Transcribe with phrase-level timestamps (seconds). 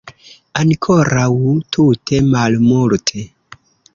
[0.61, 1.27] Ankoraŭ
[1.77, 3.27] tute malmulte.